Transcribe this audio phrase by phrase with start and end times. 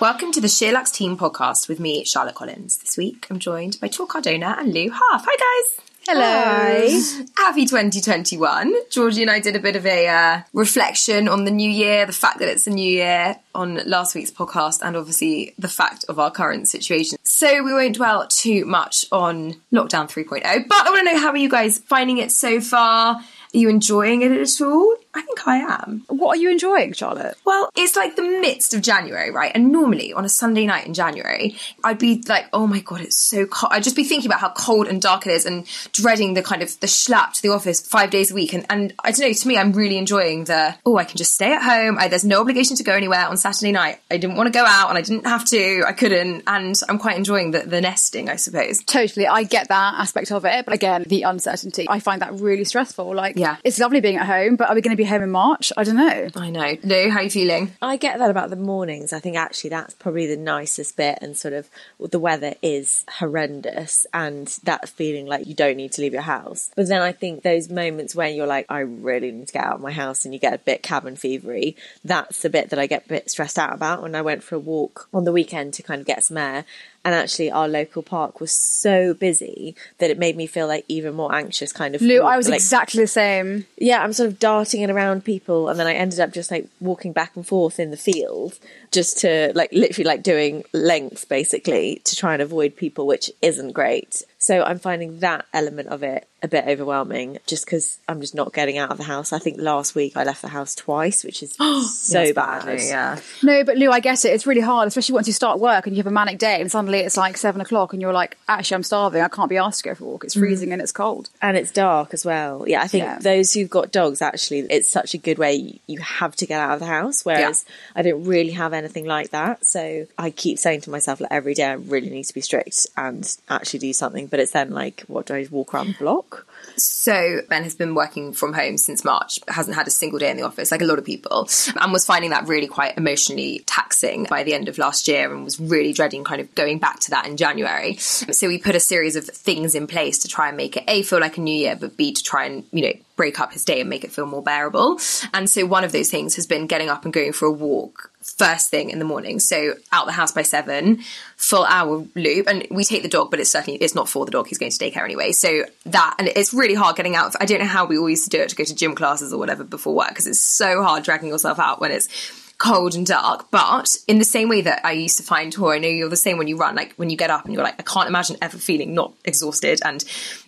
[0.00, 2.78] Welcome to the Sheerluxe Team podcast with me, Charlotte Collins.
[2.78, 5.26] This week I'm joined by Tor Cardona and Lou Half.
[5.28, 5.86] Hi guys!
[6.08, 7.26] Hello.
[7.36, 8.74] Happy 2021.
[8.90, 12.14] Georgie and I did a bit of a uh, reflection on the new year, the
[12.14, 16.18] fact that it's a new year on last week's podcast, and obviously the fact of
[16.18, 17.18] our current situation.
[17.24, 21.28] So we won't dwell too much on lockdown 3.0, but I want to know how
[21.28, 23.16] are you guys finding it so far?
[23.16, 24.96] Are you enjoying it at all?
[25.12, 26.04] I think I am.
[26.08, 27.36] What are you enjoying, Charlotte?
[27.44, 29.50] Well, it's like the midst of January, right?
[29.54, 33.16] And normally on a Sunday night in January, I'd be like, oh my God, it's
[33.16, 33.72] so cold.
[33.72, 36.62] I'd just be thinking about how cold and dark it is and dreading the kind
[36.62, 38.52] of the schlap to the office five days a week.
[38.52, 41.34] And, and I don't know, to me, I'm really enjoying the, oh, I can just
[41.34, 41.98] stay at home.
[41.98, 43.98] I, there's no obligation to go anywhere on Saturday night.
[44.12, 45.82] I didn't want to go out and I didn't have to.
[45.86, 46.44] I couldn't.
[46.46, 48.84] And I'm quite enjoying the, the nesting, I suppose.
[48.84, 49.26] Totally.
[49.26, 50.64] I get that aspect of it.
[50.64, 53.12] But again, the uncertainty, I find that really stressful.
[53.14, 53.56] Like, Yeah.
[53.64, 55.72] it's lovely being at home, but are we going to be home in March?
[55.76, 56.28] I don't know.
[56.36, 56.76] I know.
[56.82, 57.72] Lou, how are you feeling?
[57.80, 59.12] I get that about the mornings.
[59.12, 64.06] I think actually that's probably the nicest bit, and sort of the weather is horrendous,
[64.12, 66.70] and that feeling like you don't need to leave your house.
[66.76, 69.76] But then I think those moments when you're like, I really need to get out
[69.76, 71.74] of my house, and you get a bit cabin fevery.
[72.04, 74.02] That's the bit that I get a bit stressed out about.
[74.02, 76.64] When I went for a walk on the weekend to kind of get some air,
[77.04, 81.14] and actually our local park was so busy that it made me feel like even
[81.14, 81.72] more anxious.
[81.72, 83.66] Kind of, Lou, I was like, exactly the same.
[83.78, 86.68] yeah, I'm sort of darting in around people, and then I ended up just like
[86.80, 88.58] walking back and forth in the field,
[88.90, 93.72] just to like literally like doing lengths basically to try and avoid people, which isn't
[93.72, 94.22] great.
[94.38, 98.54] So I'm finding that element of it a bit overwhelming, just because I'm just not
[98.54, 99.34] getting out of the house.
[99.34, 101.54] I think last week I left the house twice, which is
[101.94, 102.80] so bad.
[102.80, 103.20] Yeah.
[103.42, 104.30] No, but Lou, I get it.
[104.30, 106.70] It's really hard, especially once you start work and you have a manic day and
[106.70, 109.20] suddenly it's like seven o'clock and you're like, actually, I'm starving.
[109.20, 110.24] I can't be asked to go for a walk.
[110.24, 110.40] It's mm.
[110.40, 111.28] freezing and it's cold.
[111.42, 112.64] And it's dark as well.
[112.66, 113.18] Yeah, I think Yeah.
[113.18, 116.72] those who've got dogs actually, it's such a good way you have to get out
[116.72, 117.26] of the house.
[117.26, 119.64] Whereas I don't really have anything like that.
[119.64, 122.86] So I keep saying to myself like every day, I really need to be strict
[122.96, 124.26] and actually do something.
[124.26, 126.46] But it's then like, what do I walk around the block?
[126.76, 130.36] So Ben has been working from home since March, hasn't had a single day in
[130.36, 131.48] the office, like a lot of people,
[131.80, 135.44] and was finding that really quite emotionally taxing by the end of last year and
[135.44, 137.96] was really dreading kind of going back to that in January.
[137.96, 141.02] So we put a series of things in place to try and make it A
[141.02, 143.64] feel like a new year, but B to try and, you know, break up his
[143.64, 144.98] day and make it feel more bearable.
[145.34, 148.09] And so one of those things has been getting up and going for a walk
[148.40, 149.38] first thing in the morning.
[149.38, 151.00] So out the house by seven,
[151.36, 152.46] full hour loop.
[152.48, 154.48] And we take the dog, but it's certainly it's not for the dog.
[154.48, 155.32] He's going to daycare anyway.
[155.32, 157.36] So that and it's really hard getting out.
[157.38, 159.34] I don't know how we all used to do it to go to gym classes
[159.34, 162.08] or whatever before work because it's so hard dragging yourself out when it's
[162.56, 163.50] cold and dark.
[163.50, 166.16] But in the same way that I used to find Tor, I know you're the
[166.16, 168.38] same when you run, like when you get up and you're like, I can't imagine
[168.40, 170.02] ever feeling not exhausted and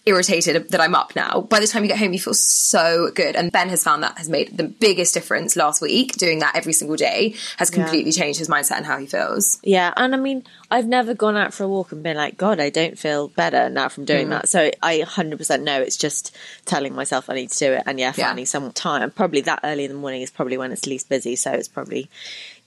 [0.05, 1.43] irritated that I'm up now.
[1.43, 3.37] By the time you get home, you feel so good.
[3.37, 6.15] And Ben has found that has made the biggest difference last week.
[6.15, 9.61] Doing that every single day has completely changed his mindset and how he feels.
[9.63, 12.59] Yeah, and I mean, I've never gone out for a walk and been like, God,
[12.59, 14.33] I don't feel better now from doing hmm.
[14.33, 14.49] that.
[14.49, 17.85] So I 100% know it's just telling myself I need to do it.
[17.87, 18.27] And yeah, Yeah.
[18.27, 19.11] finding some time.
[19.11, 21.37] Probably that early in the morning is probably when it's least busy.
[21.37, 22.11] So it's probably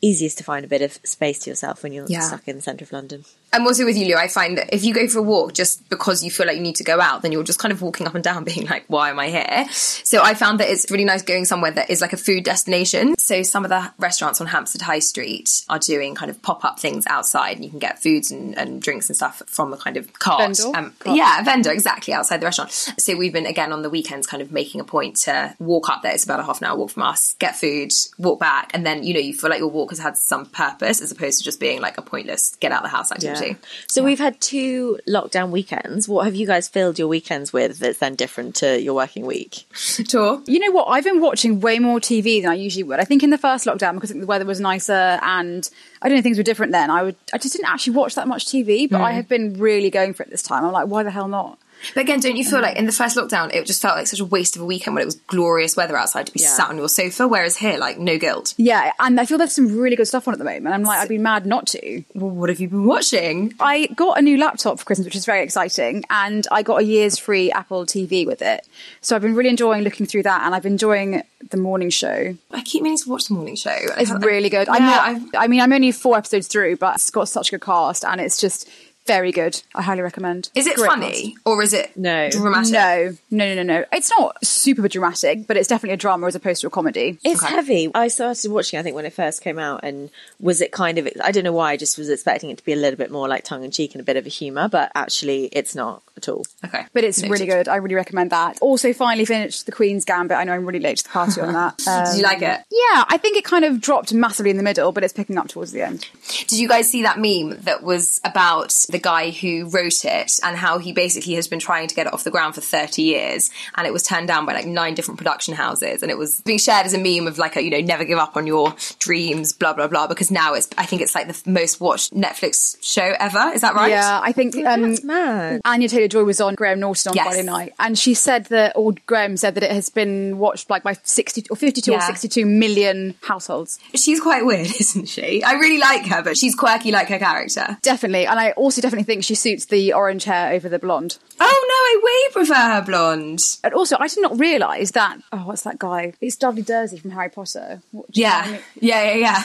[0.02, 2.22] easiest to find a bit of space to yourself when you're Yeah.
[2.22, 3.26] stuck in the centre of London.
[3.56, 4.16] I'm also with you, Lou.
[4.16, 6.62] I find that if you go for a walk just because you feel like you
[6.62, 8.84] need to go out, then you're just kind of walking up and down being like,
[8.88, 9.66] why am I here?
[9.72, 13.16] So I found that it's really nice going somewhere that is like a food destination.
[13.18, 16.82] So some of the restaurants on Hampstead High Street are doing kind of pop up
[16.82, 19.96] things outside and you can get foods and, and drinks and stuff from a kind
[19.96, 20.58] of cart.
[20.58, 20.78] Vendor?
[20.78, 22.72] Um, yeah, a vendor, exactly, outside the restaurant.
[22.72, 26.02] So we've been, again, on the weekends kind of making a point to walk up
[26.02, 26.14] there.
[26.14, 28.72] It's about a half an hour walk from us, get food, walk back.
[28.74, 31.38] And then, you know, you feel like your walk has had some purpose as opposed
[31.38, 33.45] to just being like a pointless get out of the house activity.
[33.88, 36.08] So we've had two lockdown weekends.
[36.08, 39.66] What have you guys filled your weekends with that's then different to your working week?
[40.10, 40.42] Tor.
[40.46, 40.86] You know what?
[40.86, 43.00] I've been watching way more TV than I usually would.
[43.00, 45.70] I think in the first lockdown, because I think the weather was nicer and
[46.02, 46.90] I don't know things were different then.
[46.90, 49.04] I would, I just didn't actually watch that much TV, but hmm.
[49.04, 50.66] I have been really going for it this time.
[50.66, 51.60] I'm like, why the hell not?
[51.94, 52.64] But again, don't you feel mm-hmm.
[52.64, 54.96] like in the first lockdown, it just felt like such a waste of a weekend
[54.96, 56.50] when it was glorious weather outside to be Yeah.
[56.50, 58.54] sat on your sofa, whereas here, like, no guilt.
[58.58, 60.74] Yeah, and I feel there's some really good stuff on at the moment.
[60.74, 62.04] I'm like, I'd be mad not to.
[62.14, 63.54] Well, what have you been watching?
[63.60, 66.84] I got a new laptop for Christmas, which is very exciting, and I got a
[66.84, 68.68] year's free Apple TV with it.
[69.02, 72.36] So I've been really enjoying looking through that, and I've been enjoying the morning show.
[72.52, 73.76] I keep meaning to watch the morning show.
[73.98, 74.68] It's really good.
[74.68, 77.52] Yeah, I'm not, I mean, I'm only four episodes through, but it's got such a
[77.52, 78.68] good cast, and it's just
[79.06, 79.62] very good.
[79.74, 80.50] I highly recommend.
[80.56, 82.30] Is it Great funny or is it No.
[82.30, 82.72] dramatic?
[82.74, 83.86] No, no, no, no, no.
[83.92, 87.20] It's not super dramatic, but it's definitely a drama as opposed to a comedy.
[87.24, 87.92] It's heavy.
[87.94, 90.10] I started watching, I think, when it first came out, and
[90.40, 91.08] was it kind of?
[91.24, 91.72] I don't know why.
[91.72, 93.94] I just was expecting it to be a little bit more like tongue in cheek
[93.94, 96.46] and a bit of a humour, but actually, it's not at all.
[96.64, 96.86] Okay.
[96.94, 97.32] But it's Noted.
[97.32, 97.68] really good.
[97.68, 98.58] I really recommend that.
[98.62, 100.38] Also, finally finished The Queen's Gambit.
[100.38, 101.88] I know I'm really late to the party on that.
[101.88, 102.62] Um, Did you like it?
[102.72, 105.48] Yeah, I think it kind of dropped massively in the middle, but it's picking up
[105.48, 106.08] towards the end.
[106.48, 110.56] Did you guys see that meme that was about the guy who wrote it and
[110.58, 113.50] how he basically has been trying to get it off the ground for 30 years
[113.76, 116.60] and it was turned down by like nine different production houses and it was being
[116.60, 119.54] shared as a meme of like a, you know, never give up on your dreams,
[119.54, 123.14] blah, blah, blah, because now it's, I think it's like the most watched Netflix show
[123.20, 123.52] ever.
[123.54, 123.90] Is that right?
[123.90, 125.62] Yeah, I think um, That's mad.
[125.66, 127.26] Anya Taylor Joy was on Graham Norton on Yes.
[127.28, 130.84] Friday night, and she said that, or Graham said that it has been watched like
[130.84, 133.80] by 60 or 52 or 62 million households.
[133.96, 135.44] She's quite weird, isn't she?
[135.44, 137.78] I really like her, but she's quirky like her character.
[137.82, 141.18] Definitely, and I also definitely think she suits the orange hair over the blonde.
[141.40, 143.40] Oh no, I way prefer her blonde.
[143.64, 145.18] And also, I did not realise that.
[145.32, 146.14] Oh, what's that guy?
[146.22, 147.82] It's Dudley Dursley from Harry Potter.
[147.92, 149.44] What, do you know what I Yeah, yeah, yeah, yeah.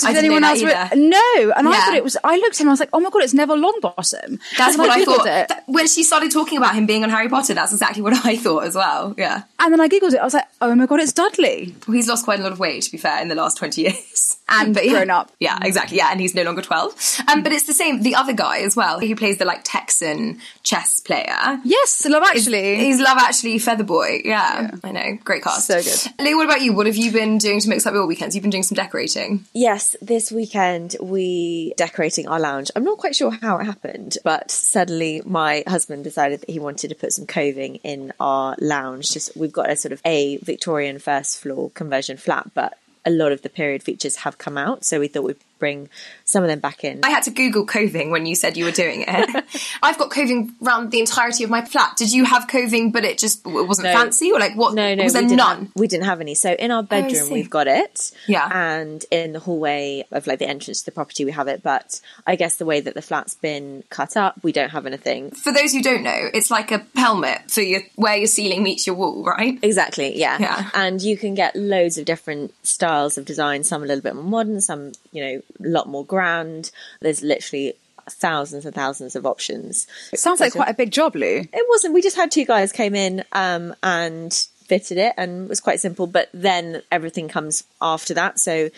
[0.00, 0.60] Did I anyone else?
[0.62, 2.16] that re- no, and I thought it was.
[2.22, 2.68] I looked at him.
[2.68, 5.26] I was like, "Oh my god, it's Neville Longbottom." That's and what I Googled thought.
[5.26, 8.14] It, Th- when she started talking about him being on Harry Potter, that's exactly what
[8.26, 9.14] I thought as well.
[9.16, 9.42] Yeah.
[9.58, 10.18] and then I googled it.
[10.20, 12.58] I was like, "Oh my god, it's Dudley." Well, he's lost quite a lot of
[12.58, 14.31] weight, to be fair, in the last 20 years.
[14.52, 15.32] And but yeah, Grown up.
[15.40, 15.96] Yeah, exactly.
[15.96, 17.20] Yeah, and he's no longer 12.
[17.28, 20.38] Um, but it's the same, the other guy as well, who plays the like Texan
[20.62, 21.58] chess player.
[21.64, 22.76] Yes, Love Actually.
[22.76, 24.24] He's Love Actually Featherboy.
[24.24, 25.18] Yeah, I know.
[25.24, 25.66] Great cast.
[25.66, 26.24] So good.
[26.24, 26.72] Lee, what about you?
[26.72, 28.34] What have you been doing to mix up your weekends?
[28.34, 29.44] You've been doing some decorating.
[29.52, 32.70] Yes, this weekend we decorating our lounge.
[32.76, 36.88] I'm not quite sure how it happened, but suddenly my husband decided that he wanted
[36.88, 39.10] to put some coving in our lounge.
[39.10, 43.32] Just we've got a sort of a Victorian first floor conversion flat, but a lot
[43.32, 45.88] of the period features have come out, so we thought we'd bring
[46.24, 46.98] some of them back in.
[47.04, 49.44] I had to Google coving when you said you were doing it.
[49.82, 51.96] I've got coving around the entirety of my flat.
[51.96, 53.92] Did you have coving, but it just it wasn't No.
[53.92, 54.74] fancy, or like what?
[54.74, 55.66] No, no, was there none?
[55.66, 56.34] Have, we didn't have any.
[56.34, 57.32] So in our oh, bedroom, see.
[57.32, 58.10] we've got it.
[58.26, 58.48] Yeah.
[58.52, 61.62] And in the hallway of like the entrance to the property, we have it.
[61.62, 65.30] But I guess the way that the flat's been cut up, we don't have anything.
[65.30, 68.84] For those who don't know, it's like a pelmet, so you where your ceiling meets
[68.84, 69.60] your wall, right?
[69.62, 70.38] Exactly, yeah.
[70.40, 70.70] Yeah.
[70.74, 74.24] And you can get loads of different styles of design, some a little bit more
[74.24, 76.70] modern, some, you know, lot more grand.
[77.00, 77.74] There's literally
[78.10, 79.86] thousands and thousands of options.
[80.12, 81.40] It sounds like quite a big job, Lou.
[81.40, 84.32] It wasn't, we just had two guys came in um, and
[84.66, 88.38] fitted it and it was quite simple, but then everything comes after that.
[88.38, 88.70] So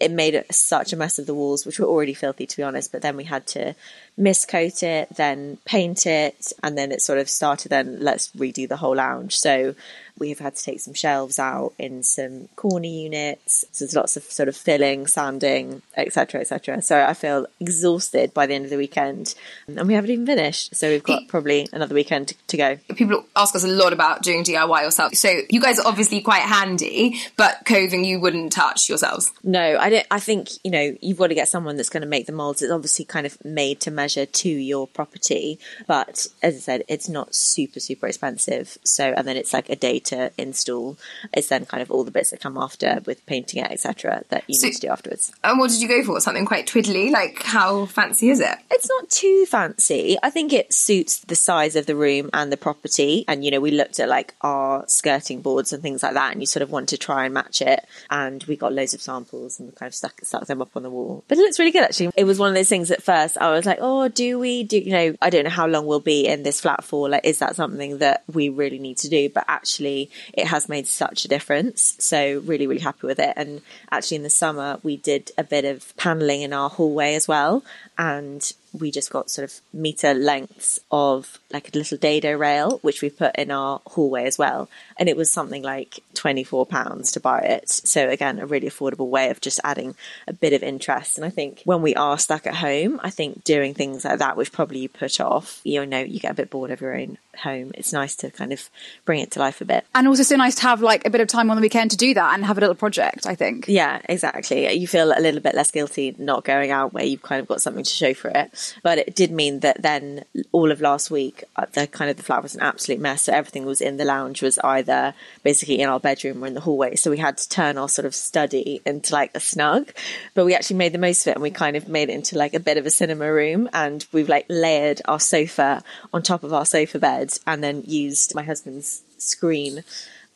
[0.00, 2.62] it made it such a mess of the walls, which were already filthy to be
[2.62, 3.74] honest, but then we had to
[4.18, 8.76] miscoat it, then paint it, and then it sort of started then let's redo the
[8.76, 9.36] whole lounge.
[9.36, 9.74] So
[10.18, 13.64] we've had to take some shelves out in some corner units.
[13.72, 16.82] So there's lots of sort of filling, sanding, etc., etc.
[16.82, 19.34] So I feel exhausted by the end of the weekend,
[19.66, 20.74] and we haven't even finished.
[20.76, 22.76] So we've got probably another weekend to, to go.
[22.94, 25.14] People ask us a lot about doing DIY yourself.
[25.14, 29.32] So you guys are obviously quite handy, but coving you wouldn't touch yourselves.
[29.42, 30.06] No, I don't.
[30.10, 32.62] I think you know you've got to get someone that's going to make the molds.
[32.62, 37.08] It's obviously kind of made to measure to your property, but as I said, it's
[37.08, 38.78] not super super expensive.
[38.84, 40.96] So and then it's like a day to install.
[41.32, 44.22] It's then kind of all the bits that come after with painting it, etc.
[44.28, 45.32] That you So- need to do afterwards.
[45.42, 46.20] And what did you go for?
[46.20, 47.10] Something quite twiddly?
[47.10, 48.56] Like how fancy is it?
[48.70, 50.16] It's not too fancy.
[50.22, 53.24] I think it suits the size of the room and the property.
[53.28, 56.40] And, you know, we looked at like our skirting boards and things like that, and
[56.40, 57.84] you sort of want to try and match it.
[58.10, 60.90] And we got loads of samples and kind of stuck, stuck them up on the
[60.90, 61.24] wall.
[61.28, 62.10] But it looks really good, actually.
[62.16, 64.78] It was one of those things at first I was like, oh, do we do,
[64.78, 67.08] you know, I don't know how long we'll be in this flat for.
[67.08, 69.28] Like, is that something that we really need to do?
[69.28, 69.93] But actually,
[70.32, 71.96] it has made such a difference.
[71.98, 73.32] So, really, really happy with it.
[73.36, 77.26] And actually, in the summer, we did a bit of paneling in our hallway as
[77.28, 77.62] well.
[77.96, 83.02] And we just got sort of meter lengths of like a little dado rail, which
[83.02, 84.68] we put in our hallway as well.
[84.98, 87.68] And it was something like £24 to buy it.
[87.68, 89.94] So, again, a really affordable way of just adding
[90.26, 91.16] a bit of interest.
[91.16, 94.36] And I think when we are stuck at home, I think doing things like that,
[94.36, 97.18] which probably you put off, you know, you get a bit bored of your own
[97.38, 97.72] home.
[97.74, 98.68] It's nice to kind of
[99.04, 99.84] bring it to life a bit.
[99.94, 101.96] And also so nice to have like a bit of time on the weekend to
[101.96, 103.66] do that and have a little project, I think.
[103.68, 104.72] Yeah, exactly.
[104.72, 107.62] You feel a little bit less guilty not going out where you've kind of got
[107.62, 108.50] something to show for it.
[108.82, 112.22] But it did mean that then all of last week, uh, the kind of the
[112.22, 113.22] flat was an absolute mess.
[113.22, 116.60] So everything was in the lounge was either basically in our bedroom or in the
[116.60, 116.96] hallway.
[116.96, 119.92] So we had to turn our sort of study into like a snug.
[120.34, 122.38] But we actually made the most of it and we kind of made it into
[122.38, 123.68] like a bit of a cinema room.
[123.72, 128.34] And we've like layered our sofa on top of our sofa bed and then used
[128.34, 129.84] my husband's screen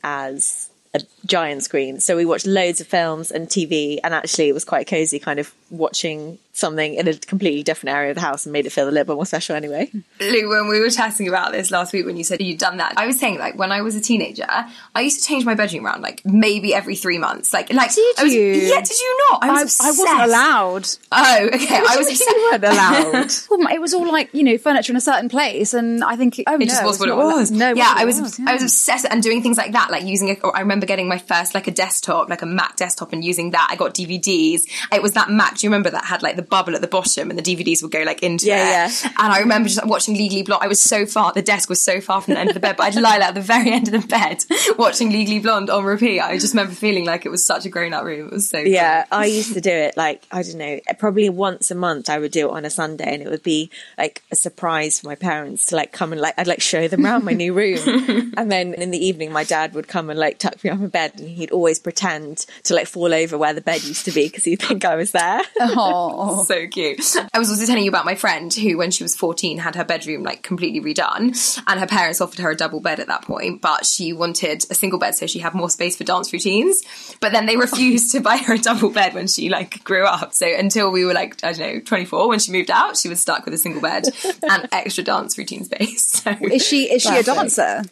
[0.02, 2.00] as a giant screen.
[2.00, 5.38] So we watched loads of films and TV, and actually it was quite cozy, kind
[5.38, 8.88] of watching something in a completely different area of the house and made it feel
[8.88, 9.90] a little bit more special anyway.
[10.20, 12.94] Lou, when we were chatting about this last week, when you said you'd done that,
[12.96, 14.46] I was saying like when I was a teenager,
[14.94, 17.52] I used to change my bedroom around like maybe every three months.
[17.52, 18.42] Like, like Did I was, you?
[18.42, 19.44] Yeah, did you not?
[19.44, 19.80] I I, was.
[19.80, 20.88] I wasn't allowed.
[21.12, 21.76] Oh, okay.
[21.88, 22.20] I was.
[22.20, 23.32] you weren't allowed.
[23.50, 26.40] well, it was all like you know furniture in a certain place, and I think
[26.46, 27.50] oh, It just was it's what it was.
[27.50, 29.90] No, yeah, I what was, it was, I was obsessed and doing things like that,
[29.90, 30.34] like using a.
[30.40, 33.50] Or I remember getting my first like a desktop, like a Mac desktop, and using
[33.50, 33.68] that.
[33.70, 34.62] I got DVDs.
[34.92, 35.58] It was that Mac.
[35.58, 37.93] Do you remember that had like the bubble at the bottom, and the DVDs would
[37.93, 39.02] go like into Yeah, it?
[39.05, 39.11] yeah.
[39.19, 40.62] And I remember just watching Legally Blonde.
[40.62, 41.33] I was so far.
[41.33, 43.35] The desk was so far from the end of the bed, but I'd lie at
[43.35, 44.45] the very end of the bed
[44.78, 46.21] watching Legally Blonde on repeat.
[46.21, 48.26] I just remember feeling like it was such a grown up room.
[48.28, 48.59] It was so.
[48.59, 52.19] Yeah, I used to do it like, I don't know, probably once a month I
[52.19, 55.14] would do it on a Sunday and it would be like a surprise for my
[55.14, 58.33] parents to like come and like, I'd like show them around my new room.
[58.37, 60.88] and then in the evening, my dad would come and like tuck me up in
[60.88, 64.26] bed and he'd always pretend to like fall over where the bed used to be
[64.28, 65.43] because he'd think I was there.
[65.61, 66.37] Oh.
[66.47, 67.00] so cute.
[67.33, 69.85] I was also telling you about my friend who, when she was 14, had her
[69.85, 73.61] bedroom like completely redone, and her parents offered her a double bed at that point,
[73.62, 76.83] but she wanted a single bed so she had more space for dance routines.
[77.21, 80.33] But then they refused to buy her a double bed when she like grew up.
[80.35, 83.21] So until we were like, I don't know, 24, when she moved out, she was
[83.21, 84.04] stuck with a single bed
[84.49, 86.07] and extra dance routine space.
[86.07, 87.83] So Is she is she a dancer?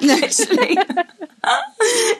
[0.00, 0.76] literally.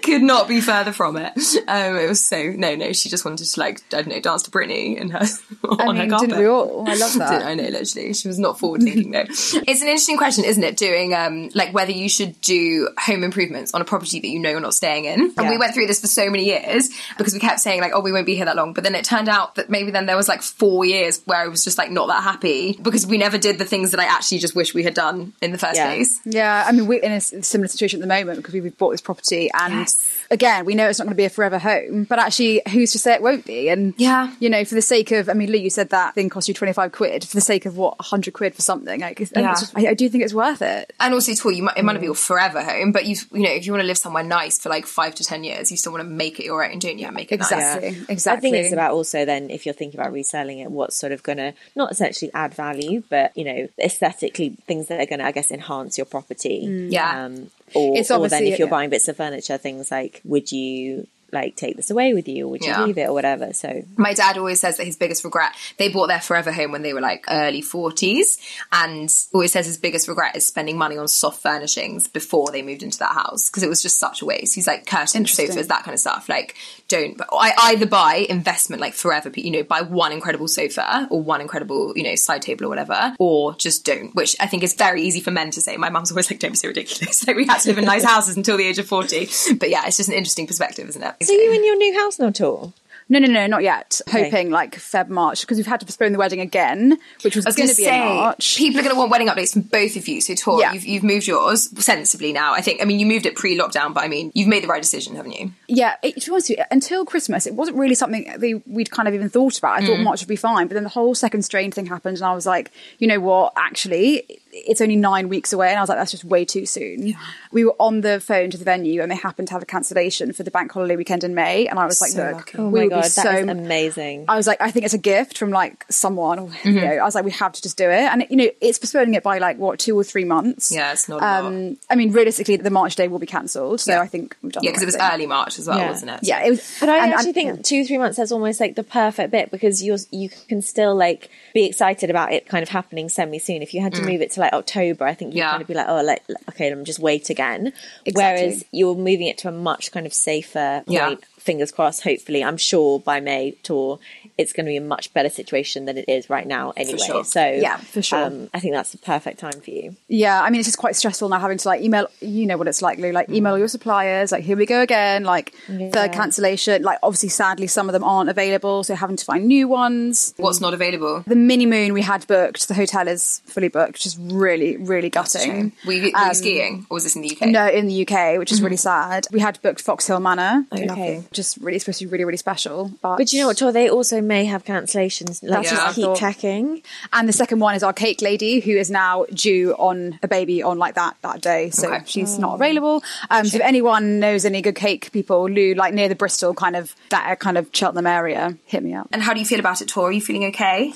[0.03, 1.33] Could not be further from it.
[1.67, 2.93] Um, it was so no, no.
[2.93, 5.25] She just wanted to like I don't know, dance to Britney in her
[5.69, 6.29] I mean, carpet.
[6.31, 6.85] didn't we all?
[6.89, 7.45] I love that.
[7.45, 8.15] I know, literally.
[8.15, 9.25] She was not forward thinking though.
[9.29, 10.77] It's an interesting question, isn't it?
[10.77, 14.51] Doing um like whether you should do home improvements on a property that you know
[14.51, 15.33] you're not staying in.
[15.37, 16.89] And we went through this for so many years
[17.19, 18.73] because we kept saying like, oh, we won't be here that long.
[18.75, 21.49] But then it turned out that maybe then there was like four years where I
[21.49, 24.39] was just like not that happy because we never did the things that I actually
[24.39, 25.87] just wish we had done in the first Yeah.
[25.87, 26.21] place.
[26.25, 29.01] Yeah, I mean, we're in a similar situation at the moment because we've bought this
[29.01, 30.24] property, and Yes.
[30.31, 32.99] Again, we know it's not going to be a forever home, but actually, who's to
[32.99, 33.69] say it won't be?
[33.69, 34.33] And Yeah.
[34.41, 36.55] you know, for the sake of, I mean, Lee, you said that thing cost you
[36.55, 39.01] twenty five quid for the sake of what hundred quid for something.
[39.01, 39.53] Like, it's- Yeah.
[39.53, 40.93] just- I, I do think it's worth it.
[41.01, 43.43] And also, too, you might, it might not be your forever home, but you you
[43.43, 45.77] know, if you want to live somewhere nice for like five to ten years, you
[45.77, 47.11] still want to make it your own, don't you?
[47.13, 47.53] Make it nice.
[47.53, 47.89] Exactly.
[47.91, 48.05] Yeah.
[48.09, 48.49] Exactly.
[48.49, 51.23] I think it's about also then if you're thinking about reselling it, what's sort of
[51.23, 55.25] going to not essentially add value, but you know, aesthetically things that are going to,
[55.27, 56.89] I guess, enhance your property.
[56.91, 57.25] Yeah.
[57.27, 58.71] Um, or, It's or then if you're yeah.
[58.71, 62.51] buying bits of furniture, things like would you like take this away with you or
[62.51, 62.85] would you Yeah.
[62.85, 63.53] leave it or whatever?
[63.53, 66.83] So My dad always says that his biggest regret, they bought their forever home when
[66.83, 68.39] they were like early 40s,
[68.71, 72.85] and always says his biggest regret is spending money on soft furnishings before they moved
[72.85, 74.55] into that house because it was just such a waste.
[74.55, 76.29] He's like curtains, sofas, that kind of stuff.
[76.29, 76.55] Like,
[76.95, 81.23] don't, but I either buy investment like forever, you know, buy one incredible sofa or
[81.23, 84.75] one incredible, you know, side table or whatever, or just don't, which I think is
[84.75, 85.77] very easy for men to say.
[85.77, 87.25] My mum's always like, don't be so ridiculous.
[87.35, 89.55] Like, we had to live in nice houses until the age of 40.
[89.55, 91.15] But yeah, it's just an interesting perspective, isn't it?
[91.23, 92.75] So you in your new house now at all?
[93.09, 94.01] No, no, no, not yet.
[94.09, 94.25] Okay.
[94.25, 97.57] Hoping like Feb, March, because we've had to postpone the wedding again, which was, was
[97.57, 98.57] going to be in March.
[98.57, 100.21] people are going to want wedding updates from both of you.
[100.21, 100.73] So, Tor, Yeah.
[100.73, 102.55] you've, you've moved yours sensibly now.
[102.55, 104.69] I think, I mean, you moved it pre lockdown, but I mean, you've made the
[104.69, 105.53] right decision, haven't you?
[105.69, 109.09] Yeah, it, to be honest with you, until Christmas, it wasn't really something we'd kind
[109.09, 109.83] of even thought about.
[109.83, 110.05] I thought mm.
[110.05, 112.47] March would be fine, but then the whole second strain thing happened, and I was
[112.47, 113.53] like, you know what?
[113.57, 117.15] Actually, it's only nine weeks away, and I was like, that's just way too soon.
[117.53, 120.33] We were on the phone to the venue, and they happened to have a cancellation
[120.33, 122.59] for the bank holiday weekend in May, and I was like, So look, lucky.
[122.59, 123.37] Oh we my will god, be that is so
[123.69, 124.25] amazing.
[124.29, 126.39] I was like, I think it's a gift from like someone.
[126.39, 128.49] or, You know, I was like, we have to just do it, and you know,
[128.61, 130.71] it's postponing it by like what two or three months.
[130.73, 131.23] Yeah, it's not.
[131.23, 134.01] Um, I mean, realistically, the March day will be cancelled, so Yeah.
[134.01, 134.63] I think we've done.
[134.65, 135.09] Yeah, because it was thing.
[135.13, 135.91] early March as well, Yeah.
[135.91, 136.21] wasn't it?
[136.23, 136.77] Yeah, it was.
[136.81, 137.63] But I and- actually and- think yeah.
[137.63, 141.29] two, three months that's almost like the perfect bit because you're you can still like
[141.55, 143.63] be excited about it kind of happening semi soon.
[143.63, 145.45] If you had to move it to like October, I think you'd Mm.
[145.45, 145.51] Yeah.
[145.51, 147.73] kind of be like, oh, like okay, let me just wait again.
[148.05, 148.13] Exactly.
[148.47, 151.09] Whereas you're moving it to a much kind of safer Yeah.
[151.09, 151.25] point.
[151.45, 152.03] Fingers crossed.
[152.03, 153.99] Hopefully, I'm sure by May Tor,
[154.39, 156.73] it's going to be a much better situation than it is right now.
[156.75, 157.23] Anyway, sure.
[157.23, 158.25] so Yeah, for sure.
[158.25, 159.95] Um, I think that's the perfect time for you.
[160.09, 162.09] Yeah, I mean, it's just quite stressful now having to like email.
[162.21, 163.13] You know what it's like, Lou.
[163.13, 163.35] Like mm.
[163.35, 164.33] email your suppliers.
[164.33, 165.25] Like here we go again.
[165.25, 166.83] Like third cancellation.
[166.83, 170.33] Like obviously, sadly, some of them aren't available, so having to find new ones.
[170.39, 171.25] What's not available?
[171.27, 172.69] The mini moon we had booked.
[172.69, 175.73] The hotel is fully booked, which is really, really gutting.
[175.87, 177.49] Were you, were you um, skiing or was this in the UK?
[177.49, 178.65] No, in the UK, which is mm-hmm.
[178.65, 179.27] really sad.
[179.31, 180.65] We had booked Fox Hill Manor.
[180.73, 181.23] Okay.
[181.35, 182.91] Just really supposed to be really, really special.
[183.03, 183.73] But, But you know what, Tor?
[183.73, 185.41] They also may have cancellations.
[185.43, 186.83] Let's That's just keep checking.
[187.13, 190.63] And the second one is our cake lady, who is now due on a baby
[190.63, 192.03] on like that that day, so Okay.
[192.07, 193.03] she's not available.
[193.31, 196.77] Um, so if anyone knows any good cake people, Lou, like near the Bristol kind
[196.77, 199.09] of that kind of Cheltenham area, hit me up.
[199.13, 200.09] And how do you feel about it, Tor?
[200.09, 200.95] Are you feeling okay?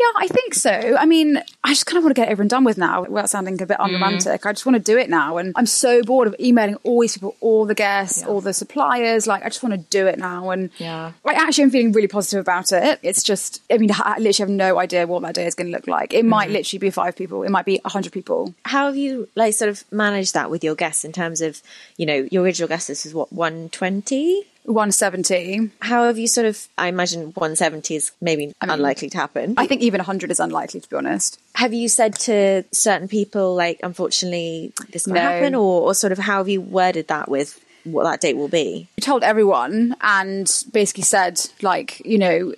[0.00, 0.96] Yeah, I think so.
[0.98, 3.02] I mean, I just kind of want to get it over and done with now
[3.02, 3.84] without sounding a bit mm.
[3.84, 4.46] unromantic.
[4.46, 5.36] I just want to do it now.
[5.36, 9.26] And I'm so bored of emailing all these people, all the guests, all the suppliers.
[9.26, 10.50] Like, I just want to do it now.
[10.50, 11.12] And Yeah.
[11.22, 12.98] like, actually, I'm feeling really positive about it.
[13.02, 15.72] It's just, I mean, I literally have no idea what that day is going to
[15.72, 16.14] look like.
[16.14, 16.54] It might mm.
[16.54, 18.54] literally be five people, it might be 100 people.
[18.64, 21.60] How have you like sort of managed that with your guests in terms of,
[21.98, 24.46] you know, your original guest list is what, 120?
[24.64, 25.70] 170.
[25.80, 29.54] How have you sort of, I imagine 170 is maybe unlikely to happen.
[29.56, 31.38] I think even 100 is unlikely, to be honest.
[31.54, 35.20] have you said to certain people, like, unfortunately, this might No.
[35.20, 35.54] happen?
[35.54, 38.88] Or, or sort of how have you worded that with what that date will be?
[38.96, 42.52] We told everyone and basically said, like, you know,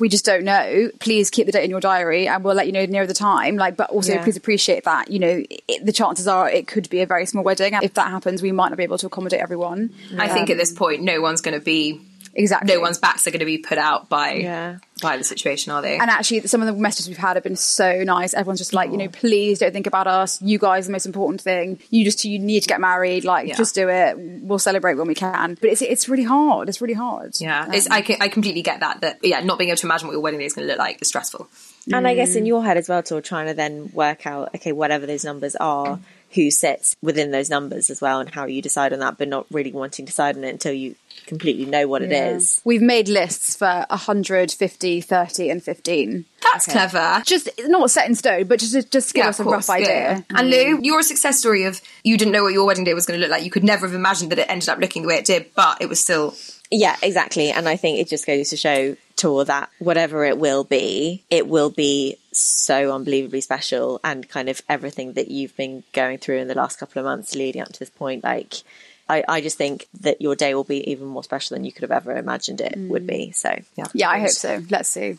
[0.00, 0.90] we just don't know.
[1.00, 3.56] Please keep the date in your diary and we'll let you know near the time.
[3.56, 4.24] Like, but also Yeah.
[4.24, 7.44] please appreciate that, you know, it, the chances are it could be a very small
[7.44, 7.74] wedding.
[7.74, 9.90] And if that happens, we might not be able to accommodate everyone.
[10.18, 12.00] I think at this point, no one's going to be,
[12.38, 12.74] Exactly.
[12.74, 14.78] no one's backs are going to be put out by Yeah.
[15.02, 15.98] by the situation, are they?
[15.98, 18.32] And actually, some of the messages we've had have been so nice.
[18.34, 20.40] Everyone's just like, you know, please don't think about us.
[20.40, 21.78] You guys are the most important thing.
[21.90, 23.24] You just you need to get married.
[23.24, 23.56] Like, Yeah.
[23.56, 24.16] just do it.
[24.18, 25.56] We'll celebrate when we can.
[25.60, 26.68] But it's it's really hard.
[26.68, 27.34] It's really hard.
[27.40, 29.00] yeah, it's, Um, I, can, I completely get that.
[29.00, 30.78] That yeah, not being able to imagine what your wedding day is going to look
[30.78, 31.48] like is stressful.
[31.92, 34.72] And I guess in your head as well, to trying to then work out, okay,
[34.72, 36.00] whatever those numbers are,
[36.36, 39.46] who sits within those numbers as well, and how you decide on that, but not
[39.50, 40.94] really wanting to decide on it until you
[41.26, 42.60] completely know what it is.
[42.64, 46.24] We've made lists for 100, 50, 30, and 15.
[46.52, 47.22] That's clever.
[47.26, 49.70] Just not set in stone, but just just, just give Yeah, us a course, rough
[49.76, 49.88] idea.
[49.88, 50.20] yeah.
[50.38, 53.06] And Lou, you're a success story of you didn't know what your wedding day was
[53.06, 53.42] going to look like.
[53.44, 55.80] You could never have imagined that it ended up looking the way it did, but
[55.80, 56.34] it was still
[56.70, 57.50] Yeah, exactly.
[57.50, 61.48] And I think it just goes to show Tor that whatever it will be, it
[61.48, 66.48] will be so unbelievably special and kind of everything that you've been going through in
[66.48, 68.22] the last couple of months leading up to this point.
[68.24, 68.62] Like,
[69.08, 71.82] I, I just think that your day will be even more special than you could
[71.82, 73.08] have ever imagined it would mm.
[73.08, 73.30] be.
[73.32, 73.86] So, yeah.
[73.94, 74.62] Yeah, I hope so.
[74.68, 75.18] Let's see.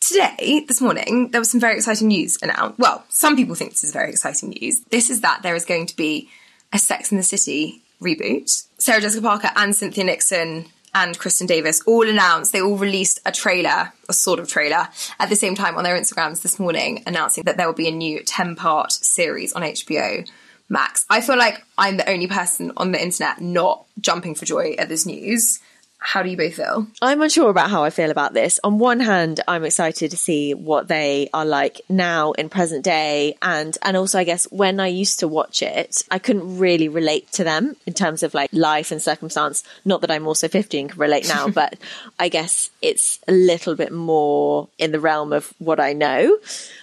[0.00, 2.78] Today, this morning, there was some very exciting news announced.
[2.78, 4.80] Well, some people think this is very exciting news.
[4.90, 6.30] This is that there is going to be
[6.72, 8.66] a Sex in the City reboot.
[8.78, 13.32] Sarah Jessica Parker and Cynthia Nixon and Kristin Davis all announced, they all released a
[13.32, 17.44] trailer, a sort of trailer, at the same time on their Instagrams this morning, announcing
[17.44, 20.28] that there will be a new 10 part series on HBO
[20.68, 21.06] Max.
[21.10, 24.88] I feel like I'm the only person on the internet not jumping for joy at
[24.88, 25.60] this news.
[26.00, 26.86] How do you both feel?
[27.02, 28.60] I'm unsure about how I feel about this.
[28.62, 33.36] On one hand, I'm excited to see what they are like now in present day,
[33.42, 37.30] and and also I guess when I used to watch it, I couldn't really relate
[37.32, 39.64] to them in terms of like life and circumstance.
[39.84, 41.76] Not that I'm also 50 and can relate now, but
[42.18, 46.38] I guess it's a little bit more in the realm of what I know.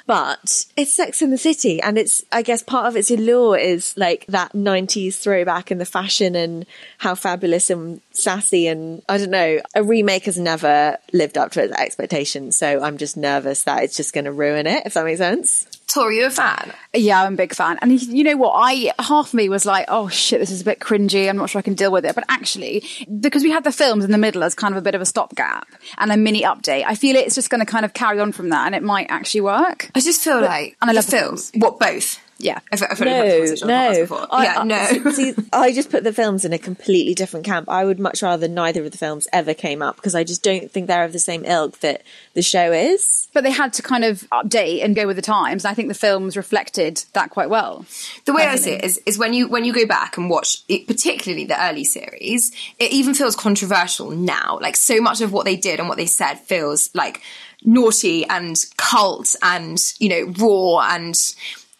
[0.08, 3.98] But it's Sex in the City, and it's I guess part of its allure is
[3.98, 6.66] like that 90s throwback and the fashion and
[6.98, 9.62] how fabulous and sassy and I don't know.
[9.76, 13.96] A remake has never lived up to its expectations, so I'm just nervous that it's
[13.96, 14.84] just going to ruin it.
[14.86, 15.68] If that makes sense.
[15.88, 16.74] Tori, you a fan?
[16.94, 17.78] Yeah, I'm a big fan.
[17.82, 18.54] And you know what?
[18.56, 21.30] I half of me was like, oh shit, this is a bit cringy.
[21.30, 22.16] I'm not sure I can deal with it.
[22.16, 22.84] But actually,
[23.20, 25.06] because we had the films in the middle as kind of a bit of a
[25.06, 28.32] stopgap and a mini update, I feel it's just going to kind of carry on
[28.32, 29.92] from that, and it might actually work.
[29.94, 31.52] I just feel like and I love the films.
[31.56, 32.20] What both?
[32.38, 32.60] Yeah.
[32.72, 34.00] I feel, I feel like we've had No, conversation the no.
[34.02, 34.28] before.
[34.30, 35.12] I, yeah, no.
[35.12, 37.70] see, I just put the films in a completely different camp.
[37.70, 40.70] I would much rather neither of the films ever came up because I just don't
[40.70, 42.02] think they're of the same ilk that
[42.34, 43.30] the show is.
[43.34, 45.64] But they had to kind of update and go with the times.
[45.64, 47.86] And I think the films reflected that quite well.
[48.26, 50.64] The way I see it is, is when you when you go back and watch
[50.68, 54.60] it, particularly the early series, it even feels controversial now.
[54.62, 57.22] Like so much of what they did and what they said feels like
[57.64, 61.16] naughty and cult and you know raw and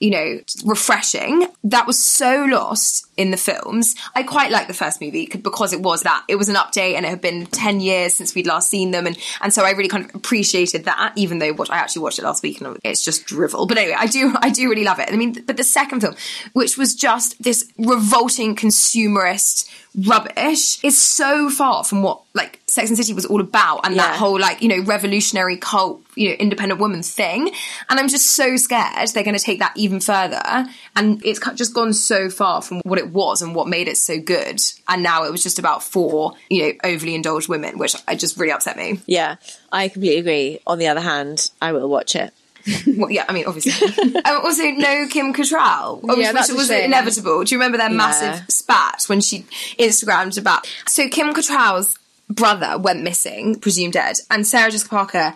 [0.06, 1.48] you know refreshing.
[1.64, 3.96] That was so lost in the films.
[4.14, 7.06] I quite like the first movie because it was that it was an update and
[7.06, 9.90] it had been ten years since we'd last seen them, and and so I really
[9.90, 11.14] kind of appreciated that.
[11.16, 13.96] Even though what I actually watched it last week and it's just drivel, but anyway,
[13.98, 15.12] I do I do really love it.
[15.12, 16.16] I mean, but the second film,
[16.54, 19.70] which was just this revolting consumerist
[20.08, 24.18] rubbish, is so far from what like Sex and City was all about, and that
[24.18, 27.50] whole like you know revolutionary cult, you know independent woman thing.
[27.90, 31.74] And I'm just so scared they're going to take that even further, and it's just
[31.74, 34.60] gone so far from what it was and what made it so good.
[34.88, 38.38] And now it was just about four you know overly indulged women, which I just
[38.38, 39.00] really upset me.
[39.06, 39.36] Yeah,
[39.72, 40.60] I completely agree.
[40.68, 42.34] On the other hand, I will watch it.
[42.98, 43.88] Well, yeah, I mean, obviously.
[44.26, 46.86] um, also, no Kim Cattrall, which, Yeah, was shame.
[46.86, 47.44] inevitable.
[47.44, 49.46] Do you remember their massive spat when she
[49.78, 50.66] Instagrammed about?
[50.88, 55.34] So Kim Cattrall's brother went missing, presumed dead, and Sarah Jessica Parker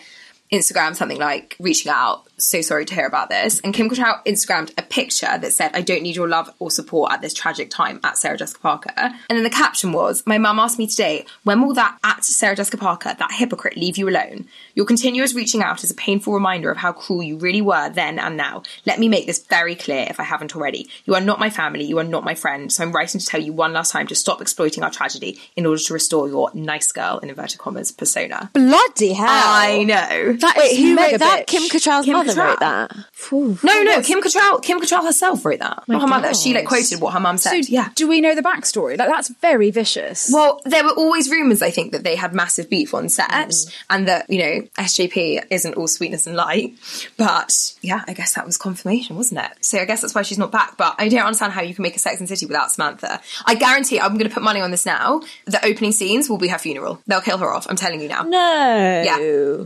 [0.52, 2.24] Instagrammed something like reaching out.
[2.42, 3.60] So sorry to hear about this.
[3.62, 7.12] And Kim Cattrall Instagrammed a picture that said, "I don't need your love or support
[7.12, 10.60] at this tragic time." At Sarah Jessica Parker, and then the caption was, "My mum
[10.60, 14.48] asked me today, when will that at Sarah Jessica Parker, that hypocrite, leave you alone?
[14.76, 18.20] Your continuous reaching out is a painful reminder of how cruel you really were then
[18.20, 18.64] and now.
[18.86, 20.90] Let me make this very clear if I haven't already.
[21.06, 21.84] You are not my family.
[21.84, 22.72] You are not my friend.
[22.72, 25.66] So I'm writing to tell you one last time to stop exploiting our tragedy in
[25.66, 29.28] order to restore your nice girl in inverted commas persona." Bloody hell!
[29.30, 30.34] I know.
[30.34, 31.42] That Wait, who wrote that?
[31.42, 31.48] bitch.
[31.48, 32.48] Kim Cattrall's Kim mother Cattrall.
[32.50, 33.64] wrote that.
[33.64, 34.62] No, no, Kim Cattrall.
[34.62, 35.84] Kim Cattrall herself wrote that.
[35.88, 36.34] not her mother.
[36.34, 37.64] She like quoted what her mum said.
[37.66, 37.90] So yeah.
[37.96, 38.98] do we know the backstory?
[38.98, 40.30] Like that's very vicious.
[40.34, 43.76] Well, there were always rumours, I think, that they had massive beef on set Mm.
[43.90, 46.74] and that, you know, SJP isn't all sweetness and light.
[47.18, 49.52] But yeah, I guess that was confirmation, wasn't it?
[49.62, 50.78] So I guess that's why she's not back.
[50.78, 53.22] But I don't understand how you can make a Sex and City without Samantha.
[53.46, 56.48] I guarantee, I'm going to put money on this now, the opening scenes will be
[56.50, 57.02] her funeral.
[57.08, 57.68] They'll kill her off.
[57.70, 58.24] I'm telling you now.
[58.24, 59.02] No.
[59.06, 59.18] Yeah.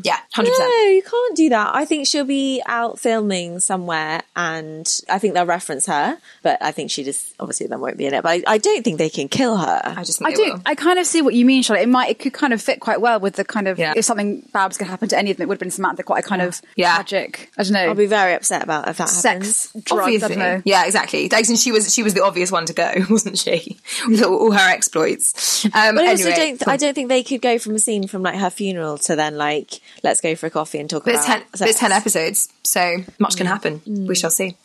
[0.04, 0.46] Yeah, 100%.
[0.60, 1.76] No, you can't do that.
[1.76, 6.72] I think she'll be out filming somewhere and I think they'll reference her, but I
[6.72, 8.22] think she just obviously then won't be in it.
[8.24, 9.82] But I, I don't think they can kill her.
[9.84, 10.52] I just think I they do.
[10.54, 10.62] will.
[10.66, 11.84] I kind of see what you mean, Charlotte.
[11.84, 13.94] It might, it could kind of fit quite well with the kind of Yeah.
[13.96, 15.72] if something bad was going to happen to any of them, it would have been
[15.72, 16.04] Samantha.
[16.04, 16.96] Quite a kind of Yeah.
[16.96, 17.52] tragic.
[17.58, 17.80] I don't know.
[17.88, 19.24] I'll be very upset about if that sex,
[19.72, 19.86] happens.
[19.86, 19.92] drugs.
[20.02, 20.30] I Obviously.
[20.30, 20.62] don't know.
[20.66, 21.28] Yeah, exactly.
[21.30, 23.78] Dyson, she was she was the obvious one to go, wasn't she?
[24.08, 25.66] With all, all her exploits.
[25.66, 26.68] Um, But I also anyway, don't.
[26.68, 29.38] I don't think they could go from a scene from like her funeral to then
[29.38, 31.38] like let's go for a coffee and talk But it's about.
[31.40, 33.82] ten, but it's ten episodes, so much can happen.
[33.86, 34.56] We shall see.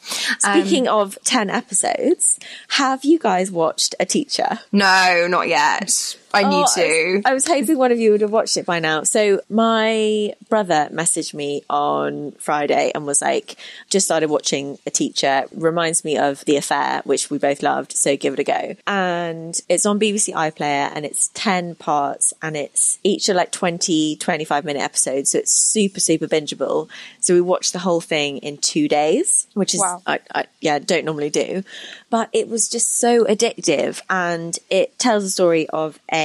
[0.44, 2.38] Um, Speaking of ten episodes,
[2.70, 4.60] have you guys watched a teacher?
[4.72, 6.16] no, not yet.
[6.34, 7.22] I need Oh, to.
[7.24, 9.02] I was hoping one of you would have watched it by now.
[9.04, 13.56] So my brother messaged me on Friday and was like,
[13.88, 15.44] just started watching a teacher.
[15.54, 17.92] Reminds me of The Affair, which we both loved.
[17.92, 18.76] So give it a go.
[18.86, 24.16] And it's on BBC iPlayer and it's 10 parts and it's each are like 20,
[24.16, 25.30] 25 minute episodes.
[25.30, 26.88] So it's super, super bingeable.
[27.20, 30.02] So we watched the whole thing in two days, which is, Wow.
[30.06, 31.62] I, I, yeah, don't normally do.
[32.10, 36.17] But it was just so addictive and it tells the story of a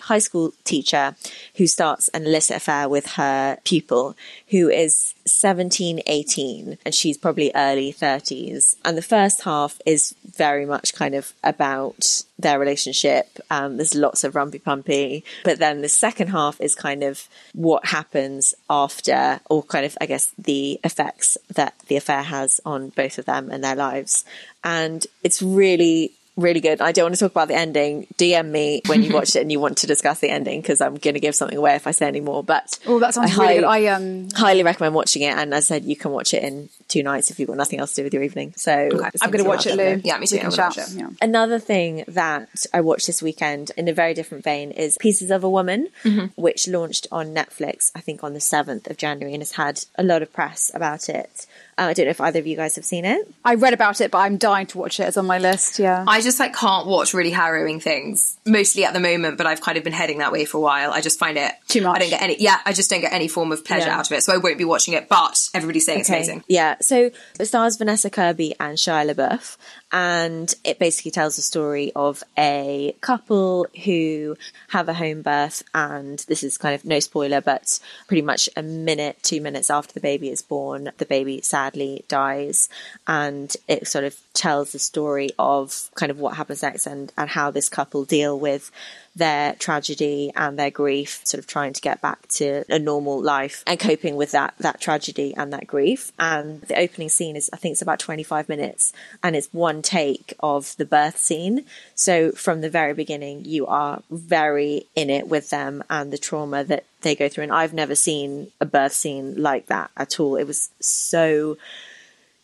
[0.00, 1.14] high school teacher
[1.56, 4.16] who starts an illicit affair with her pupil
[4.48, 8.76] who is 17, 18 and she's probably early 30s.
[8.84, 13.38] And the first half is very much kind of about their relationship.
[13.50, 15.24] Um, there's lots of rumpy pumpy.
[15.44, 20.06] But then the second half is kind of what happens after, or kind of, I
[20.06, 24.24] guess, the effects that the affair has on both of them and their lives.
[24.62, 26.80] And it's really, really good.
[26.80, 28.06] I don't want to talk about the ending.
[28.18, 30.94] DM me when you watched it and you want to discuss the ending because I'm
[30.96, 32.44] going to give something away if I say any more.
[32.44, 33.64] But Oh, that sounds I really hi- good.
[33.64, 35.34] I um, highly recommend watching it.
[35.36, 37.80] And as I said, you can watch it in two nights if you've got nothing
[37.80, 38.54] else to do with your evening.
[38.56, 40.00] So I'm going to watch it, Lou.
[40.04, 40.36] Yeah, me too.
[40.36, 40.88] We can I'm gonna shout.
[40.88, 40.94] it.
[40.94, 41.08] Yeah.
[41.20, 45.42] Another thing that I watched this weekend in a very different vein is Pieces of
[45.44, 45.88] a Woman,
[46.36, 50.02] which launched on Netflix, I think on the 7th of January, and has had a
[50.02, 51.46] lot of press about it.
[51.78, 53.28] Uh, I don't know if either of you guys have seen it.
[53.44, 55.02] I read about it, but I'm dying to watch it.
[55.08, 55.78] It's on my list.
[55.78, 56.04] Yeah.
[56.08, 58.38] I just like can't watch really harrowing things.
[58.46, 60.90] Mostly at the moment, but I've kind of been heading that way for a while.
[60.92, 61.96] I just find it Too much.
[61.96, 62.36] I don't get any.
[62.40, 63.98] Yeah, I just don't get any form of pleasure Yeah.
[63.98, 65.08] out of it, so I won't be watching it.
[65.10, 66.44] But everybody's saying it's amazing.
[66.48, 66.75] Yeah.
[66.80, 69.56] So it stars Vanessa Kirby and Shia LaBeouf.
[69.92, 74.36] And it basically tells the story of a couple who
[74.68, 78.62] have a home birth and this is kind of no spoiler but pretty much a
[78.62, 82.68] minute two minutes after the baby is born the baby sadly dies
[83.06, 87.30] and it sort of tells the story of kind of what happens next and, and
[87.30, 88.70] how this couple deal with
[89.16, 93.64] their tragedy and their grief, sort of trying to get back to a normal life
[93.66, 96.12] and coping with that that tragedy and that grief.
[96.18, 99.75] And the opening scene is, I think, it's about twenty five minutes, and it's one
[99.82, 101.64] take of the birth scene.
[101.94, 106.64] So from the very beginning, you are very in it with them and the trauma
[106.64, 107.44] that they go through.
[107.44, 110.36] And I've never seen a birth scene like that at all.
[110.36, 111.56] It was so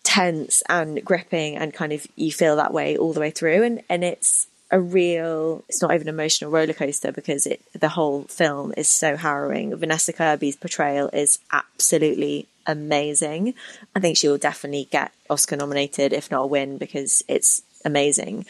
[0.02, 3.82] tense and gripping and kind of you feel that way all the way through and
[3.88, 8.24] and it's a real it's not even an emotional roller coaster because it the whole
[8.24, 13.54] film is so harrowing vanessa kirby's portrayal is absolutely amazing
[13.94, 18.44] i think she will definitely get oscar nominated if not a win because it's amazing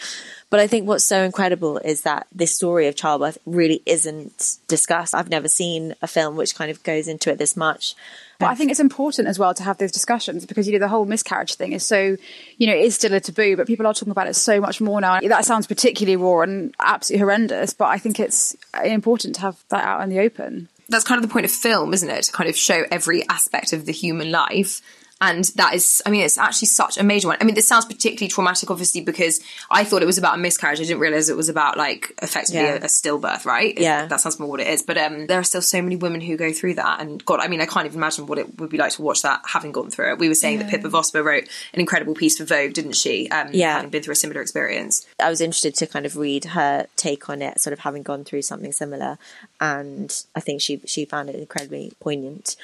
[0.53, 5.15] but I think what's so incredible is that this story of childbirth really isn't discussed.
[5.15, 7.95] I've never seen a film which kind of goes into it this much.
[8.39, 10.89] But I think it's important as well to have those discussions because you know the
[10.89, 12.19] whole miscarriage thing is so
[12.59, 14.79] you know it is still a taboo, but people are talking about it so much
[14.79, 15.21] more now.
[15.21, 19.83] That sounds particularly raw and absolutely horrendous, but I think it's important to have that
[19.83, 20.69] out in the open.
[20.93, 22.25] That's kind of the point of film, isn't it?
[22.25, 24.81] To kind of show every aspect of the human life
[25.23, 27.39] and that is, I mean, it's actually such a major one.
[27.41, 30.81] I mean, this sounds particularly traumatic, obviously, because I thought it was about a miscarriage.
[30.81, 32.75] I didn't realize it was about like effectively Yeah.
[32.75, 33.73] a, a stillbirth, right?
[33.79, 34.07] Yeah.
[34.07, 34.83] that sounds more what it is.
[34.83, 37.49] But um, there are still so many women who go through that, and God, I
[37.49, 39.91] mean, I can't even imagine what it would be like to watch that having gone
[39.91, 40.19] through it.
[40.19, 43.31] We were saying that Pippa Vosper wrote an incredible piece for Vogue, didn't she?
[43.31, 43.77] Um, Yeah.
[43.77, 45.07] having been through a similar experience.
[45.23, 48.25] I was interested to kind of read her take on it, sort of having gone
[48.25, 49.19] through something similar,
[49.61, 52.57] and I think she she found it incredibly poignant.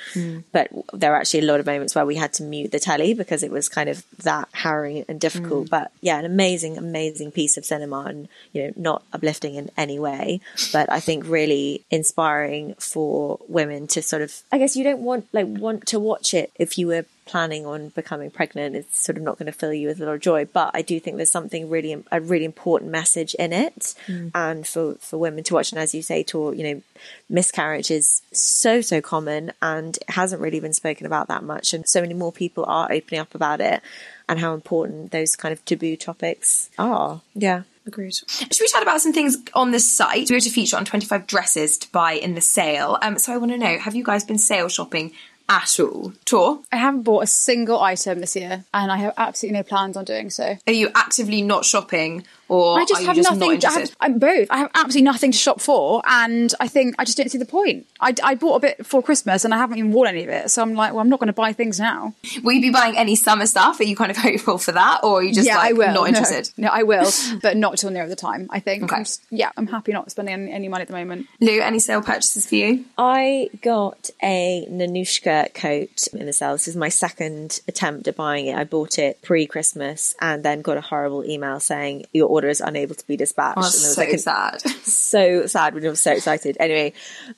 [0.53, 3.15] But there are actually a lot of moments where we had to mute the telly
[3.15, 5.67] because it was kind of that harrowing and difficult.
[5.67, 5.71] Mm.
[5.71, 9.99] But yeah, an amazing, amazing piece of cinema, and you know, not uplifting in any
[9.99, 10.41] way,
[10.73, 14.43] but I think really inspiring for women to sort of.
[14.51, 17.91] I guess you don't want like want to watch it if you were planning on
[17.91, 20.45] becoming pregnant it's sort of not going to fill you with a lot of joy
[20.47, 23.95] but i do think there's something really a really important message in it
[24.35, 26.83] and for for women to watch and as you say to you know
[27.29, 31.87] miscarriage is so so common and it hasn't really been spoken about that much and
[31.87, 33.83] so many more people are opening up about it
[34.29, 38.15] and how important those kind of taboo topics are yeah Agreed.
[38.15, 40.29] Should we chat about some things on the site?
[40.29, 42.99] We were to feature on 25 dresses to buy in the sale.
[43.01, 45.13] Um, so I want to know, have you guys been sale shopping
[45.49, 46.13] at all?
[46.25, 49.97] Tor, I haven't bought a single item this year, and I have absolutely no plans
[49.97, 50.57] on doing so.
[50.67, 53.61] are you actively not shopping or I just are you have just nothing.
[53.61, 54.49] not I have, I'm both.
[54.51, 57.45] I have absolutely nothing to shop for, and I think I just don't see the
[57.45, 57.87] point.
[58.01, 60.51] I, I bought a bit for Christmas, and I haven't even worn any of it.
[60.51, 62.15] So I'm like, well, I'm not going to buy things now.
[62.43, 63.81] Will you be buying any summer stuff?
[63.81, 65.87] Are you kind of hopeful for that, or are you just yeah, like I will.
[65.89, 66.07] not No.
[66.07, 66.51] interested?
[66.59, 67.11] No, I will,
[67.43, 68.49] but not till near the time.
[68.51, 68.83] I think.
[68.85, 68.97] Okay.
[68.97, 71.27] I'm just, yeah, I'm happy not spending any, any money at the moment.
[71.41, 72.85] Lou, any sale purchases for you?
[72.97, 76.53] I got a Nanushka coat in the sale.
[76.53, 78.57] This is my second attempt at buying it.
[78.57, 82.61] I bought it pre Christmas and then got a horrible email saying your order is
[82.61, 83.59] unable to be dispatched.
[83.59, 84.61] Oh, and was so like a- sad.
[84.83, 86.57] so sad when I was so excited.
[86.61, 86.93] Anyway,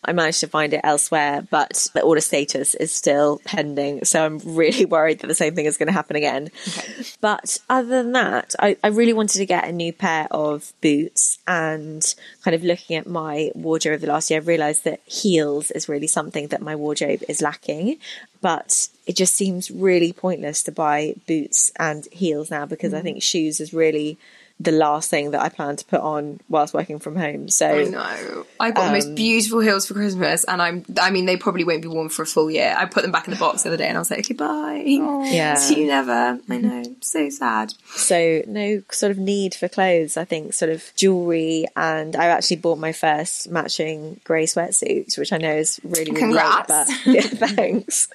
[0.05, 4.05] I managed to find it elsewhere, but the order status is still pending.
[4.05, 6.51] So I'm really worried that the same thing is going to happen again.
[7.21, 11.39] But other than that, I, I really wanted to get a new pair of boots
[11.47, 12.03] and
[12.43, 15.89] kind of looking at my wardrobe of the last year, I've realised that heels is
[15.89, 17.90] really something that my wardrobe is lacking.
[18.41, 23.03] But it just seems really pointless to buy boots and heels now because I mm.
[23.03, 24.19] think shoes is really
[24.63, 27.49] the last thing that I plan to put on whilst working from home.
[27.49, 28.45] So I know.
[28.61, 30.85] I got the Um, most beautiful heels for Christmas, and I'm.
[31.01, 32.75] I mean, they probably won't be worn for a full year.
[32.79, 34.35] I put them back in the box the other day, and I was like, okay,
[34.35, 34.85] bye.
[35.31, 35.55] Yeah.
[35.55, 36.39] See you never.
[36.49, 36.83] I know.
[37.01, 37.73] So sad.
[37.95, 40.17] so no sort of need for clothes.
[40.19, 45.33] I think sort of jewelry, and I actually bought my first matching grey sweatsuit, which
[45.33, 48.09] I know is really, really late, but yeah, thanks.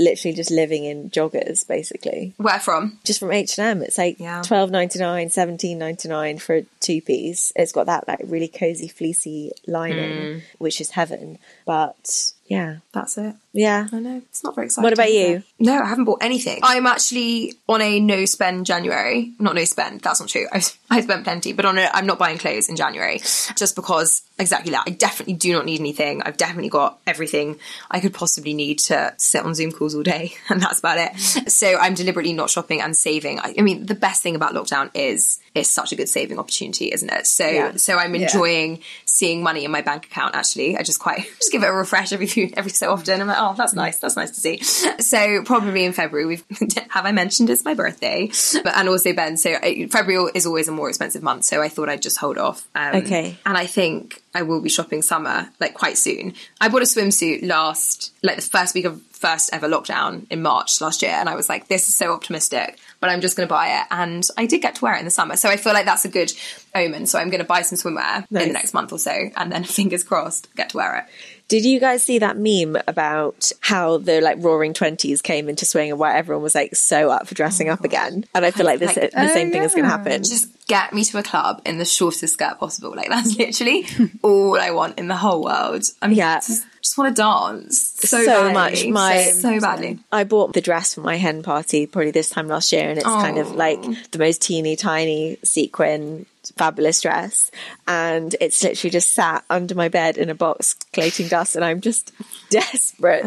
[0.00, 2.34] Literally just living in joggers, basically.
[2.36, 2.98] Where from?
[3.04, 4.42] Just from H and M, it's like Yeah.
[4.42, 7.52] twelve ninety nine, seventeen ninety nine for a two piece.
[7.54, 10.42] It's got that like really cozy, fleecy lining, Mm.
[10.58, 11.38] which is heaven.
[11.64, 13.34] But yeah, That's it.
[13.52, 13.88] yeah.
[13.90, 14.18] I know.
[14.28, 14.84] It's not very exciting.
[14.84, 15.42] What about you?
[15.58, 16.60] No, I haven't bought anything.
[16.62, 19.32] I'm actually on a no spend January.
[19.38, 20.02] Not no spend.
[20.02, 20.46] That's not true.
[20.52, 23.18] I, I spent plenty, but on a, I'm not buying clothes in January
[23.56, 24.84] just because exactly that.
[24.86, 26.22] I definitely do not need anything.
[26.22, 27.58] I've definitely got everything
[27.90, 31.18] I could possibly need to sit on Zoom calls all day, and that's about it.
[31.50, 33.38] So I'm deliberately not shopping and saving.
[33.40, 36.92] I, I mean, the best thing about lockdown is it's such a good saving opportunity,
[36.92, 37.26] isn't it?
[37.28, 37.76] So Yeah.
[37.76, 40.34] so I'm enjoying seeing money in my bank account.
[40.34, 43.20] Actually, I just quite just give it a refresh every few every so often.
[43.20, 43.98] I'm like, oh, that's nice.
[43.98, 44.62] That's nice to see.
[44.62, 46.44] So probably in February, we've
[46.90, 48.30] have I mentioned it's my birthday,
[48.64, 49.36] but and also Ben.
[49.36, 49.54] So
[49.90, 52.66] February is always a more expensive month, so I thought I'd just hold off.
[52.74, 53.36] Um, Okay.
[53.46, 56.34] and I think I will be shopping summer like quite soon.
[56.60, 60.80] I bought a swimsuit last, like the first week of first ever lockdown in March
[60.80, 63.52] last year, and I was like, this is so optimistic, but I'm just going to
[63.52, 63.86] buy it.
[63.90, 66.04] And I did get to wear it in the summer, so I feel like that's
[66.04, 66.32] a good
[66.74, 67.06] omen.
[67.06, 69.64] So I'm going to buy some swimwear in the next month or so, and then
[69.64, 71.04] fingers crossed, get to wear it.
[71.46, 75.90] Did you guys see that meme about how the like roaring twenties came into swing
[75.90, 77.86] and where everyone was like so up for dressing up oh.
[77.86, 78.24] again?
[78.34, 80.22] And I feel like this Like- the same thing is going to oh, happen.
[80.22, 82.94] Just get me to a club in the shortest skirt possible.
[82.96, 83.86] Like that's literally
[84.22, 85.82] all I want in the whole world.
[86.00, 86.36] I mean, Yeah.
[86.36, 88.86] just, just want to dance so, So much.
[88.86, 89.98] My- so badly.
[90.12, 93.06] I bought the dress for my hen party probably this time last year, and it's
[93.06, 93.56] kind of Oh.
[93.56, 97.50] like the most teeny tiny sequin, fabulous dress,
[97.86, 101.80] and it's literally just sat under my bed in a box, collating dust, and I'm
[101.80, 102.12] just
[102.50, 103.26] desperate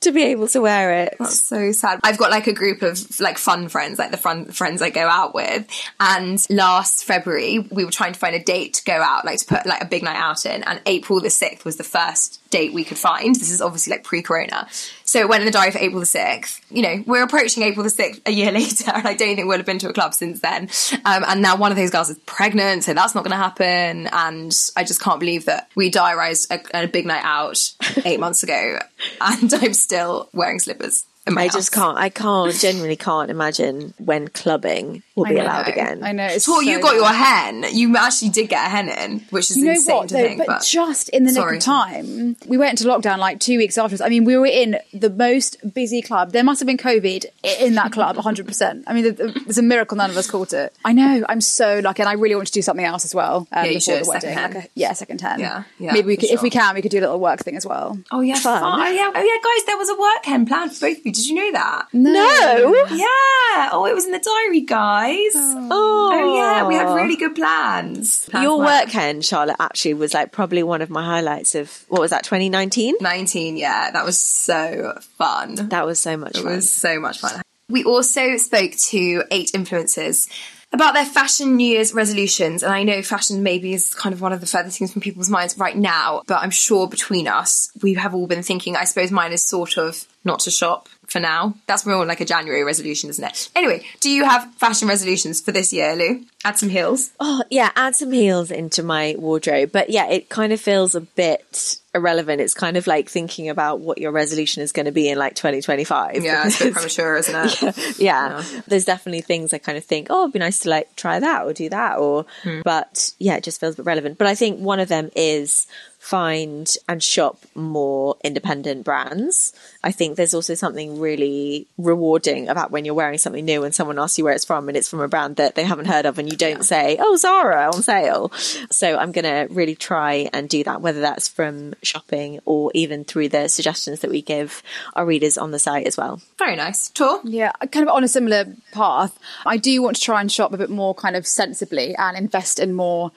[0.00, 1.16] to be able to wear it.
[1.18, 2.00] That's so sad.
[2.02, 5.08] I've got like a group of like fun friends, like the fun friends I go
[5.08, 5.66] out with.
[6.00, 9.46] And last February, we were trying to find a date to go out, like to
[9.46, 10.62] put like a big night out in.
[10.64, 13.34] And April the 6th was the first date we could find.
[13.34, 14.68] This is obviously like pre corona.
[15.12, 16.62] So it went in the diary for April the 6th.
[16.70, 18.90] You know, we're approaching April the 6th a year later.
[18.94, 20.70] And I don't think we'll have been to a club since then.
[21.04, 22.84] Um, and now one of those girls is pregnant.
[22.84, 24.08] So that's not going to happen.
[24.10, 27.58] And I just can't believe that we diarised a, a big night out
[28.06, 28.78] eight months ago.
[29.20, 31.04] And I'm still wearing slippers.
[31.26, 31.54] In my I house.
[31.54, 31.96] just can't.
[31.96, 32.52] I can't.
[32.54, 35.42] Genuinely can't imagine when clubbing will be know.
[35.44, 36.02] allowed again.
[36.02, 36.26] I know.
[36.26, 37.64] It's Tor, so you got your hen.
[37.72, 40.20] You actually did get a hen in, which is You know insane what to though?
[40.22, 40.38] think.
[40.38, 43.78] but, But, just in the nick of time, we went into lockdown like two weeks
[43.78, 44.00] afterwards.
[44.00, 46.32] I mean, we were in the most busy club.
[46.32, 47.26] There must have been COVID
[47.60, 48.46] in that club, 100.
[48.46, 50.74] percent I mean, th- th- it's a miracle none of us caught it.
[50.84, 51.24] I know.
[51.28, 53.46] I'm so lucky, and I really want to do something else as well.
[53.52, 54.54] Um, Yeah, you before should, the wedding, second hen.
[54.54, 55.40] like a, yeah, second ten.
[55.40, 57.40] Yeah, yeah, Maybe we for could, if we can, we could do a little work
[57.40, 57.96] thing as well.
[58.10, 58.60] oh yeah, Fun.
[58.60, 58.80] fun.
[58.80, 61.11] Oh yeah, oh yeah, guys, there was a work hen planned for both of you.
[61.12, 61.86] Did you know that?
[61.92, 62.86] no.
[62.90, 63.68] Yeah.
[63.72, 65.32] Oh, it was in the diary, guys.
[65.34, 68.26] Oh, oh yeah, we had really good plans.
[68.30, 72.00] Planned Your work hen, Charlotte, actually was like probably one of my highlights of what
[72.00, 72.96] was that, 2019?
[73.00, 73.56] 19.
[73.56, 75.54] Yeah, that was so fun.
[75.68, 76.56] That was so much It fun.
[76.56, 77.42] was so much fun.
[77.68, 80.28] We also spoke to eight influencers
[80.74, 82.62] about their fashion New Year's resolutions.
[82.62, 85.28] And I know fashion maybe is kind of one of the furthest things from people's
[85.30, 89.10] minds right now, but I'm sure between us, we have all been thinking, I suppose
[89.10, 91.54] mine is sort of not to shop for now.
[91.66, 93.50] That's more like a January resolution, isn't it?
[93.54, 96.24] Anyway, do you have fashion resolutions for this year, Lou?
[96.44, 97.10] Add some heels.
[97.20, 99.70] Oh, yeah, add some heels into my wardrobe.
[99.72, 102.40] But yeah, it kind of feels a bit irrelevant.
[102.40, 105.34] It's kind of like thinking about what your resolution is going to be in like
[105.34, 106.24] 2025.
[106.24, 107.78] Yeah, it's a bit premature, isn't it?
[107.98, 108.42] yeah.
[108.66, 111.44] There's definitely things I kind of think, oh, it'd be nice to like try that
[111.44, 112.60] or do that or, hmm.
[112.64, 114.18] but yeah, it just feels a bit relevant.
[114.18, 115.66] But I think one of them is
[116.02, 119.52] find and shop more independent brands.
[119.84, 124.00] I think there's also something really rewarding about when you're wearing something new and someone
[124.00, 126.18] asks you where it's from and it's from a brand that they haven't heard of
[126.18, 128.32] and you don't say, oh, Zara on sale.
[128.32, 133.04] So I'm going to really try and do that, whether that's from shopping or even
[133.04, 134.60] through the suggestions that we give
[134.94, 136.20] our readers on the site as well.
[136.36, 136.88] Very nice.
[136.88, 137.20] Tor?
[137.22, 139.16] Yeah, kind of on a similar path.
[139.46, 142.58] I do want to try and shop a bit more kind of sensibly and invest
[142.58, 143.12] in more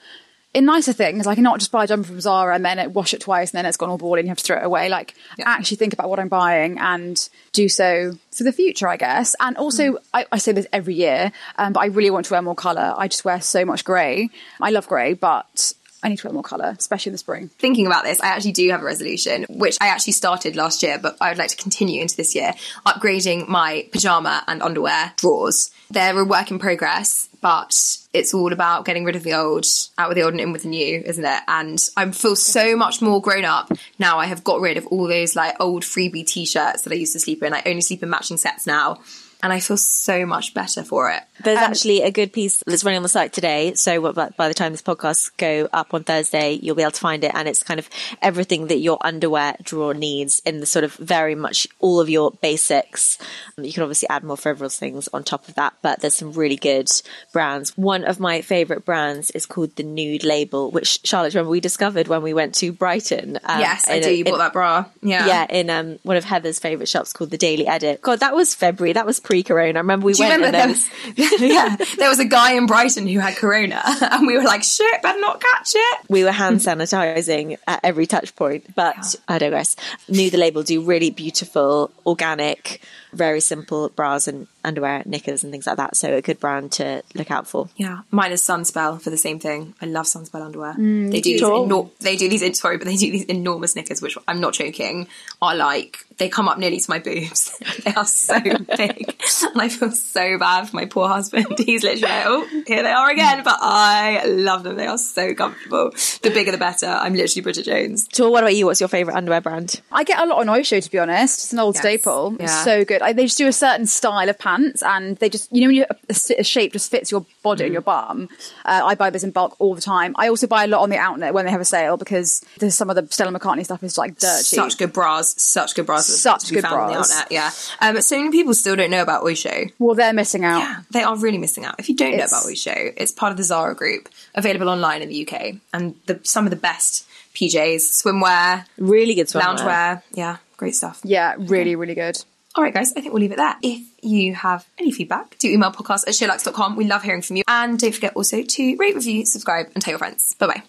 [0.54, 1.26] in nicer things.
[1.26, 3.58] Like not just buy a jumper from Zara and then it wash it twice and
[3.58, 4.88] then it's gone all bald and you have to throw it away.
[4.88, 9.36] Like actually think about what I'm buying and do so for the future, I guess.
[9.38, 12.42] And also, I, I say this every year, um, but I really want to wear
[12.42, 12.94] more colour.
[12.96, 14.30] I just wear so much grey.
[14.60, 17.50] I love grey, but I need to wear more colour, especially in the spring.
[17.58, 20.98] thinking about this, I actually do have a resolution, which I actually started last year,
[20.98, 22.52] but I would like to continue into this year,
[22.86, 25.70] upgrading my pajama and underwear drawers.
[25.90, 29.64] They're a work in progress, but it's all about getting rid of the old,
[29.98, 31.42] out with the old and in with the new, isn't it?
[31.46, 34.18] And I feel so much more grown up now.
[34.18, 37.20] I have got rid of all those like old freebie t-shirts that I used to
[37.20, 37.54] sleep in.
[37.54, 38.98] I only sleep in matching sets now.
[39.46, 41.22] And I feel so much better for it.
[41.44, 43.74] There's actually a good piece that's running on the site today.
[43.74, 47.00] So by by the time this podcast go up on Thursday, you'll be able to
[47.00, 47.30] find it.
[47.32, 47.88] And it's kind of
[48.20, 52.32] everything that your underwear drawer needs in the sort of very much all of your
[52.42, 53.18] basics.
[53.56, 56.32] Um, You can obviously add more frivolous things on top of that, but there's some
[56.32, 56.90] really good
[57.32, 57.76] brands.
[57.76, 62.08] One of my favorite brands is called the Nude Label, which Charlotte, remember we discovered
[62.08, 63.38] when we went to Brighton.
[63.44, 64.08] um, yes, I do.
[64.08, 64.86] a- You bought in- that bra.
[65.02, 65.26] Yeah.
[65.26, 68.00] yeah, in um, one of Heather's favourite shops called the Daily Edit.
[68.02, 68.92] God, that was February.
[68.94, 69.78] That was pre-corona.
[69.78, 70.90] I remember we Do went remember there was,
[71.40, 75.02] yeah, there was a guy in Brighton who had corona, and we were like, "Shit,
[75.02, 79.76] better not catch it." we were hand sanitizing at every touch point, but I digress.
[80.08, 82.80] Nude Label do really beautiful, organic,
[83.12, 85.96] very simple bras and underwear, knickers, and things like that.
[85.96, 87.68] So a good brand to look out for.
[87.76, 89.74] Yeah, mine is Sunspel for the same thing.
[89.80, 90.74] I love Sunspel underwear.
[90.74, 91.46] Mm, they do these too.
[91.46, 95.08] enor- they do these sorry, but they do these enormous knickers, which I'm not joking.
[95.40, 97.56] Are like they come up nearly to my boobs.
[97.84, 101.46] they are so big, and I feel so bad for my poor husband.
[101.58, 103.42] He's literally like, oh, here they are again.
[103.44, 104.76] But I love them.
[104.76, 105.90] They are so comfortable.
[106.22, 106.86] The bigger the better.
[106.86, 108.08] I'm literally Bridget Jones.
[108.12, 108.66] So what about you?
[108.66, 109.80] What's your favourite underwear brand?
[109.92, 111.38] I get a lot on Oysho, to be honest.
[111.38, 111.82] It's an old Yes.
[111.82, 112.36] staple.
[112.40, 113.02] It's so good.
[113.02, 115.76] I, they just do a certain style of pants, and they just, you know, when
[115.76, 117.66] you, a, a shape just fits your body Mm.
[117.66, 118.28] and your bum.
[118.64, 120.14] Uh, I buy this in bulk all the time.
[120.18, 122.74] I also buy a lot on the outlet when they have a sale because there's
[122.74, 124.58] some of the Stella McCartney stuff is like dirt cheap.
[124.58, 127.12] Such good bras, such good bras, Such good found on the bras.
[127.12, 127.50] outlet, Yeah,
[127.80, 129.72] um, so many people still don't know about Oysho.
[129.78, 130.58] Well, they're missing out.
[130.58, 131.76] Yeah, they are really missing out.
[131.78, 135.02] If you don't It's- know about Oysho, it's part of the Zara group, available online
[135.02, 139.56] in the UK, and the, some of the best PJs, swimwear, Really good swimwear.
[139.58, 140.02] loungewear.
[140.12, 141.00] Yeah, great stuff.
[141.04, 142.22] Yeah, really, really good.
[142.54, 143.54] All right, guys, I think we'll leave it there.
[143.62, 146.76] If you have any feedback, do email podcast at showlux.com.
[146.76, 147.42] We love hearing from you.
[147.48, 150.34] And don't forget also to rate, review, subscribe, and tell your friends.
[150.38, 150.62] Bye bye.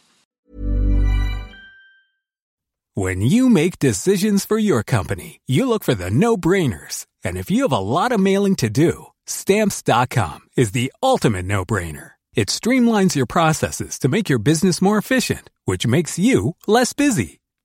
[2.98, 7.06] When you make decisions for your company, you look for the no brainers.
[7.24, 11.64] And if you have a lot of mailing to do, stamps.com is the ultimate no
[11.64, 12.14] brainer.
[12.36, 17.40] It streamlines your processes to make your business more efficient, which makes you less busy.